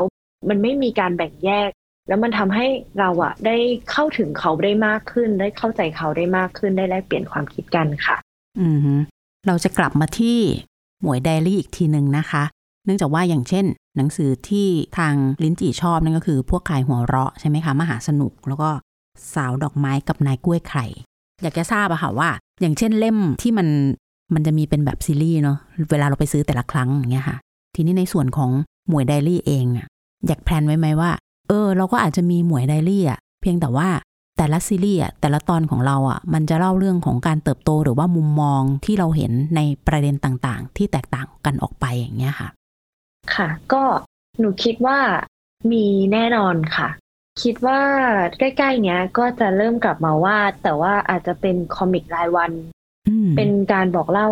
[0.50, 1.70] มันไม่มีการแบ่งแยก
[2.08, 2.68] แล้วมันทำให้
[3.00, 3.58] เราอะได้
[3.92, 8.18] เข้าถึงเขาได้มากขึ้น ได้เข้าใจเขาได้มากขึ้นได้แลกเปลี่ยนความคิดกันค่ะ
[8.60, 9.00] อืม
[9.48, 10.40] เราจะกลับมาที่
[11.02, 12.44] หมวยไดรี่อีกทีหนึ่งนะคะ
[12.86, 13.66] เนื่องจากว่าอย่างเช่น
[13.98, 18.70] หนังสือที่ทางลิ้นจี่ชอบนั่นก็คือ พวกขายหัวเราะใช่ไหมคะมหาสนุก แล้วก็
[19.34, 20.86] สาวดอกไม้กับนายกล้วยไข่
[21.42, 22.30] อยากจะทราบอะค่ะว่า
[22.62, 23.68] อย่างเช่นเล่มที่มัน
[24.34, 25.58] มันจะมีเป็นแบบซีรีส์เนาะ
[25.92, 27.38] เวลาเราไปซื้อแต่ละครั้งอย่างเงี้ยค่ะ
[27.76, 28.52] ทีนี้ในส่วนของ
[28.88, 29.88] หมวยไดอารี่เองอะ
[30.28, 31.12] อยาก plan ไว้ไหมว่า
[31.48, 33.88] เออ เราก็อาจจะมีหมวยไดอารี่อะเพียงแต่ว่า
[34.42, 42.50] แต่ละซีรีส์อะแต่ละตอนของเราอะมันจะเล่าเรื่องของการเติบโตหรือว่ามุมมองที่เราเห็นในประเด็นต่างๆ ที่แตกต่างกันออกไปอย่างเงี้ยค่ะ
[43.36, 43.84] ค่ะ ก็
[44.40, 45.00] หนูคิดว่า
[45.72, 46.90] มีแน่นอนค่ะ
[47.44, 47.80] คิดว่า
[48.40, 52.52] ใกล้ๆเนี้ยก็จะเริ่มกลับมาวาด แต่ว่าอาจจะเป็นคอมิกรายวัน
[53.08, 54.28] อืมเป็นการบอกเล่า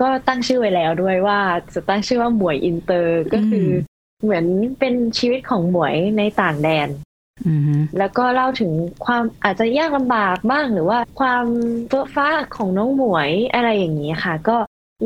[0.00, 1.40] ก็ตั้งชื่อไว้แล้วด้วยว่า
[1.74, 3.70] จะตั้งชื่อว่าหมวยอินเตอร์ก็คืออ
[4.22, 4.44] เหมือน
[4.78, 7.15] เป็นชีวิตของหมวยในต่างแดนอืม
[7.98, 8.72] แล้วก็เล่าถึง
[9.04, 11.44] ความอาจจะยากลำบากบ้างหรือว่าความ
[11.88, 14.56] เฟ้อฟ้าของน้องหมวยอะไรอย่างนี้ค่ะ ก็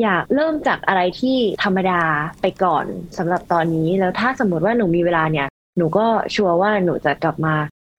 [0.03, 2.03] อยากเริ่มจากอะไรที่ธรรมดา
[2.41, 2.85] ไปก่อน
[3.19, 7.55] สำหรับตอนนี้ แล้วถ้าสมมติว่าหนูมีเวลาเนี่ย หนูก็ชัวร์ว่าหนูจะกลับมา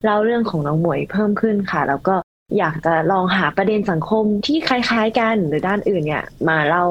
[0.06, 2.15] เล่าเรื่องของน้องหมวยเพิ่มขึ้นค่ะ แล้วก็
[2.58, 6.86] อยากจะลองหาประเด็นสังคมที่คล้ายๆกันหรือด้านอื่นเนี่ย มาเล่า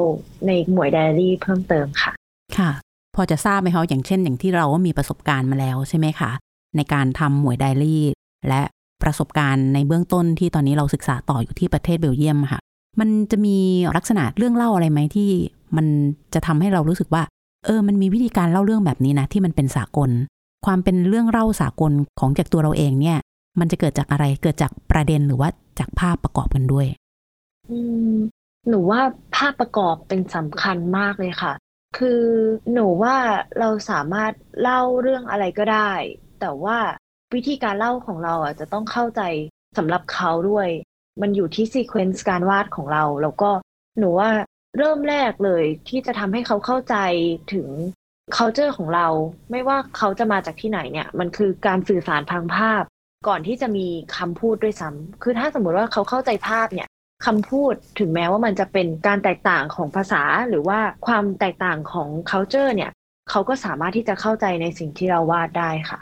[0.47, 2.13] ในหมวยไดอารี่เพิ่มเติมค่ะ
[2.59, 2.71] ค่ะ
[3.17, 6.31] พอจะทราบไหมคะอย่างเช่น อย่างที่เราว่ามีประสบการณ์มาแล้วใช่ไหมคะ
[6.77, 8.03] ในการทำหมวยไดรี่
[8.49, 8.63] และ
[9.03, 12.61] ประสบการณ์ในเบื้องต้นที่ตอนนี้เราศึกษาต่ออยู่ที่ประเทศเบลเยียมค่ะ
[13.01, 13.57] มันจะมี
[13.97, 15.31] ลักษณะเรื่องเล่าอะไรไหมที่
[15.77, 15.87] มัน
[16.35, 17.23] จะทำให้เรารู้สึกว่า
[17.67, 20.11] เออ มันมีวิธีการเล่าเรื่องแบบนี้นะที่มันเป็นสากล
[20.67, 23.19] ความเป็นเรื่องเล่าสากลของจากตัวเราเองเนี่ย
[23.61, 26.87] มันจะเกิดจากอะไรเกิดจากประเด็นหรือว่าจากภาพประกอบกันด้วย
[27.71, 27.79] อื
[28.15, 28.17] ม
[28.69, 29.01] หนูว่า
[29.37, 31.53] ภาพประกอบเป็นสำคัญมากเลยค่ะ
[31.99, 32.23] คือ
[32.73, 33.17] หนูว่า
[33.59, 35.93] เราสามารถเล่าเรื่องอะไรก็ได้
[36.41, 36.79] แต่ว่า
[37.35, 39.23] วิธีการเล่าของเราอะจะต้องเข้าใจ
[39.79, 40.69] สำหรับเขาด้วย
[41.21, 43.51] มันอยู่ที่ซีเควนซ์การวาดของเรา แล้วก็
[43.99, 44.31] หนูว่า
[44.77, 46.97] เริ่มแรกเลยที่จะทำให้เขาเข้าใจ
[47.53, 47.69] ถึง
[48.37, 49.07] culture ของเรา
[49.51, 52.83] ไม่ว่าเขาจะมาจากที่ไหนเนี่ย มันคือการสื่อสารทางภาพ
[53.29, 56.89] ก่อนที่จะมีคำพูดด้วยซ้ำคือถ้าสมมติว่าเขาเข้าใจภาพเนี่ย
[57.27, 62.91] คำพูดถึงแม้ว่ามันจะเป็นการแตกต่างของภาษาหรือว่าความแตกต่างของ culture เนี่ย
[63.31, 65.99] เขาก็สามารถที่จะเข้าใจในสิ่งที่เราวาดได้ค่ะ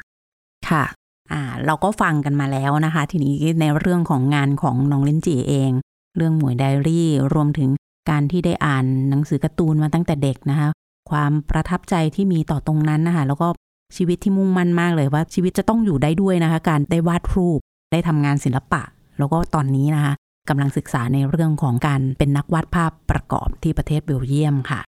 [0.70, 0.85] ค่ะ
[1.33, 5.70] อ่าเราก็ฟังกันมาแล้วนะคะ ทีนี้ในเรื่องของงานของน้องลินจีเอง
[6.16, 7.70] เรื่องหมวยไดอารี่รวมถึง
[8.11, 10.68] การที่ได้อ่านหนังสือการ์ตูนมาตั้งแต่เด็กนะคะ
[11.11, 13.48] ความประทับใจที่มีต่อตรงนั้นนะคะแล้วก็
[13.96, 17.59] ชีวิตที่มุ่งมั่นมากเลยว่าชีวิตจะต้องอยู่ได้ด้วยนะคะ การได้วาดรูป
[17.92, 18.83] ได้ทำงานศิลปะ
[19.18, 20.12] แล้วก็ตอนนี้นะคะ
[20.48, 24.81] กำลังศึกษาในเรื่องของการเป็นนักวาดภาพประกอบที่ประเทศเบลเยียมค่ะ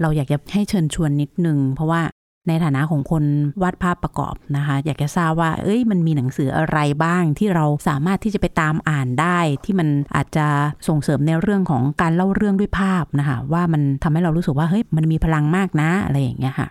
[0.00, 2.02] เราอยากจะให้เชิญชวนนิดนึงเพราะว่า
[2.48, 3.24] ในฐานะของคน
[3.62, 10.46] วาดภาพประกอบนะคะ อยากจะทราบว่า เอ้ยมันมีหนังสืออะไรบ้างที่เราสามารถที่จะไปตามอ่านได้ ที่มันอาจจะ
[10.88, 16.68] ส่งเสริมในเรื่องของการเล่าเรื่องด้วยภาพนะคะ ว่ามันทำให้เรารู้สึกว่าเฮ้ยมันมีพลังมากนะอะไรอย่างเงี้ยค่ะ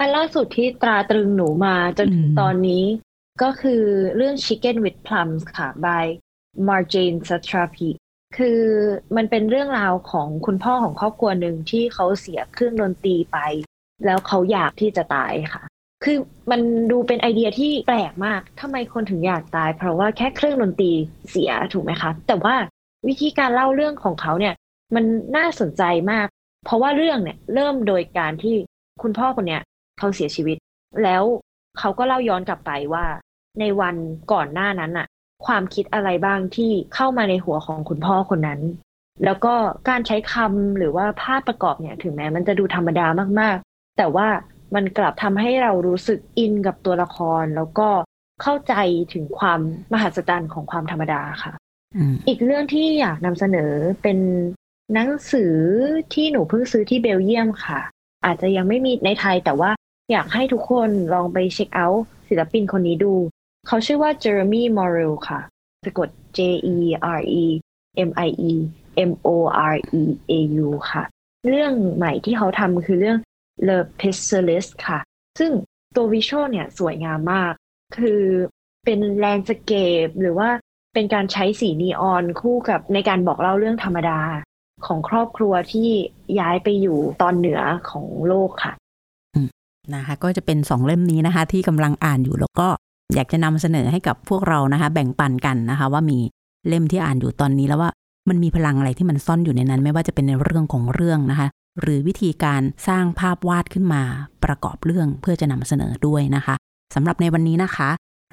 [0.00, 2.84] อันล่าสุดที่ตราตรึงหนูมาจนถึงตอนนี้
[3.42, 3.82] ก็คือ
[4.16, 6.04] เรื่อง Chicken with Plums ค่ะ by
[6.68, 7.90] Marjane Satrapi
[8.36, 8.60] คือ
[9.16, 13.38] มันเป็นเรื่องราวของคุณพ่อของครอบครัวหนึ่งที่เขาเสียเครื่องดนตรีไป
[14.04, 15.62] แล้วเขาอยากที่จะตายค่ะ
[16.04, 16.18] คือ
[16.50, 20.92] มันดูเป็นไอเดียที่แปลกมากทำไมคนถึงอยากตาย เพราะว่าแค่เครื่องดนตรี
[21.30, 22.54] เสียถูกไหมคะ แต่ว่า
[23.08, 24.54] วิธีการเล่าเรื่องของเขาเนี่ย
[24.94, 25.04] มัน
[25.36, 26.26] น่าสนใจมาก
[26.64, 28.54] เพราะว่าเรื่องเนี่ยเริ่มโดยการที่
[29.02, 29.62] คุณพ่อคนเนี้ย
[29.98, 30.56] เขาเสียชีวิต
[31.02, 31.22] แล้ว
[31.78, 33.04] เขาก็เล่าย้อนกลับไปว่า
[33.60, 33.94] ในวัน
[34.32, 35.06] ก่อนหน้านั้นอะ
[35.46, 38.60] ความคิดอะไรบ้างที่เข้ามาในหัวของคุณพ่อคนนั้น
[39.24, 39.54] แล้วก็
[39.88, 43.06] การใช้คำหรือว่าภาพประกอบเนี่ย ถึงแม้มันจะดูธรรมดา
[43.40, 43.56] มาก
[43.98, 44.28] แต่ว่า
[44.74, 47.88] มันกลับทำให้เรารู้สึกอินกับตัวละคร แล้วก็
[48.42, 48.74] เข้าใจ
[49.12, 49.60] ถึงความ
[49.92, 51.52] มหัศจรรย์ของความธรรมดาค่ะ
[51.96, 54.18] อืมอีกเรื่องที่อยากนำเสนอเป็น
[54.94, 55.54] หนังสือ
[56.14, 57.80] ที่หนูเพิ่งซื้อที่เบลเยียมค่ะ
[58.24, 59.70] อาจจะยังไม่มีในไทยแต่ว่า
[60.12, 63.14] อยากให้ทุกคนลองไป check out ศิลปินคนนี้ดู
[63.66, 65.40] เขาชื่อว่า Jérémie Moreau ค่ะ
[65.84, 66.38] สะกด J
[66.74, 66.76] E
[67.18, 67.44] R E
[68.08, 68.52] M I E
[69.10, 69.28] M O
[69.72, 70.32] R E A
[70.66, 71.02] U ค่ะ
[71.48, 73.18] เรื่องใหม่ที่เขาทำคือเรื่อง
[73.66, 74.98] Le p e s s i l i s t ค่ะ
[75.38, 75.52] ซึ่ง
[75.96, 77.52] ตัว visual เนี่ยสวยงามมาก
[77.96, 78.22] คือ
[78.84, 79.72] เป็น landscape
[80.04, 80.48] ปหรือว่า
[80.94, 84.20] เป็นการใช้สีนีออนคู่กับในการบอกเล่าเรื่องธรรมดา
[84.86, 85.88] ของครอบครัวที่
[86.38, 88.72] ย้ายไปอยู่ตอนเหนือของโลกค่ะ
[89.94, 92.68] นะคะก็จะเป็นสองเล่มนี้นะคะที่กำลังอ่านอยู่แล้วก็
[93.14, 96.18] อยากจะนำเสนอให้กับพวกเรานะคะ แบ่งปันกันนะคะ ว่ามี
[96.68, 97.90] เล่มที่อ่านอยู่ตอนนี้แล้วว่า
[98.28, 101.48] มันมีพลังอะไรที่มันซ่อนอยู่ในนั้น ไม่ว่าจะเป็นในเรื่องของเรื่องนะคะ
[101.80, 104.02] หรือวิธีการสร้างภาพวาดขึ้นมา
[104.44, 106.54] ประกอบเรื่องเพื่อจะนำเสนอด้วยนะคะ
[106.94, 107.88] สำหรับในวันนี้นะคะ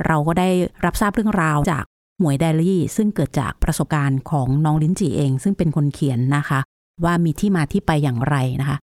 [0.06, 0.50] เราก็ได้
[0.86, 1.84] รับทราบเรื่องราวจาก
[2.20, 6.60] หมวยไดรี่ ซึ่งเกิดจากประสบการณ์ของน้องลิ้นจีเอง ซึ่งเป็นคนเขียนนะคะ
[7.04, 8.78] ว่ามีที่มาที่ไปอย่างไรนะคะ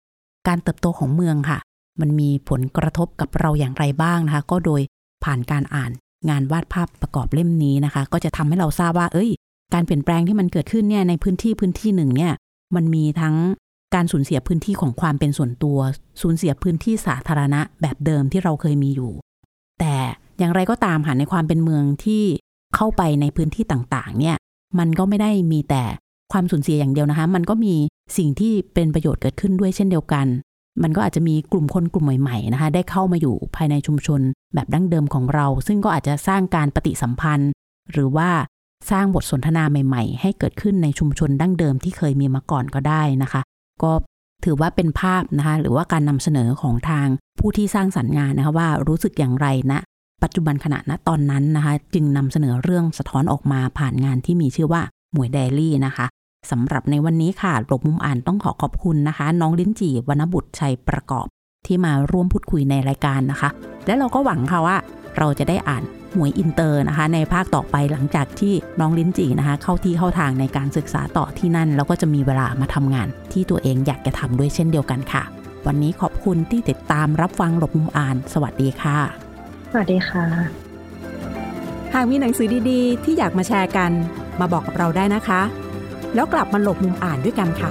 [0.49, 1.59] การเติบโตของเมืองค่ะ
[2.01, 4.81] มันมีผลกระทบกับเราอย่างไรบ้างนะคะ ก็โดย
[5.25, 5.90] ผ่านการอ่าน
[6.29, 9.31] งานวาดภาพประกอบเล่มนี้นะคะ ก็จะทำให้เราทราบว่า เอ้ย
[9.75, 12.33] การเปลี่ยนแปลงที่มันเกิดขึ้นเนี่ยในพื้นที่พื้นที่หนึ่งเนี่ย
[12.75, 13.37] มันมีทั้ง
[13.94, 15.79] การสูญเสียพื้นที่ของความเป็นส่วนตัว
[16.22, 19.12] สูญเสียพื้นที่สาธารณะแบบเดิมที่เราเคยมีอยู่
[19.81, 19.94] แต่
[20.38, 22.24] อย่างไรก็ตามค่ะในความเป็นเมืองที่
[22.77, 24.37] เข้าไปในพื้นที่ต่างๆ เนี่ย
[24.79, 25.85] มันก็ไม่ได้มีแต่
[26.33, 27.74] ความสูญเสียอย่างเดียวนะคะ มันก็มี
[28.16, 30.27] สิ่งที่เป็นประโยชน์เกิดขึ้นด้วยเช่นเดียวกัน
[30.83, 34.20] มันก็อาจจะมีกลุ่มคนกลุ่มใหม่ๆนะคะ ได้เข้ามาอยู่ภายในชุมชน
[34.55, 37.51] แบบดั้งเดิมของเรา ซึ่งก็อาจจะสร้างการปฏิสัมพันธ์
[37.92, 38.31] หรือว่า
[38.90, 43.40] สร้างบทสนทนาใหม่ ๆ ให้เกิดขึ้นในชุมชนดั้งเดิมที่เคยมีมาก่อนก็ได้นะคะ
[43.83, 43.93] ก็
[44.45, 47.07] ถือว่าเป็นภาพนะคะหรือว่าการนำเสนอของทาง
[47.38, 49.81] ผู้ที่สร้างสรรค์งานนะคะว่ารู้สึกอย่างไรนะ
[50.23, 56.07] ปัจจุบันขณะณตอนนั้นนะคะ จึงนำเสนอเรื่องสะท้อนออกมาผ่านงานที่มีชื่อว่า Muay's Diary นะคะ
[56.51, 61.27] สำหรับในวันนี้ค่ะหลบมุมอ่านต้องขอขอบคุณนะคะ น้องลิ้นจี่วรรณบุตรชัยประกอบ
[61.67, 63.49] ที่มาร่วมพูดคุยในรายการนะคะ
[63.87, 64.77] และเราก็หวังค่ะว่า
[65.19, 65.83] เราจะได้อ่าน
[66.14, 75.23] หมวยอินเตอร์นะคะ ในภาคต่อไปหลังจากที่น้องลิ้นจี่นะคะ เข้าที่เข้าทางในการศึกษาต่อที่นั่น แล้วก็จะมีเวลามาทำงาน ที่ตัวเองอยากจะทำด้วยเช่นเดียวกันค่ะ
[75.66, 78.99] วันนี้ขอบคุณที่ติดตามรับฟังหลบมุมอ่าน สวัสดีค่ะ
[79.73, 80.27] สวัสดีค่ะ
[81.94, 83.90] หากมีหนังสือดีๆ ที่อยากมาแชร์กัน
[84.40, 85.40] มาบอกกับเราได้นะคะ
[86.14, 87.71] แล้วกลับมาหลบมุมอ่านด้วยกันค่ะ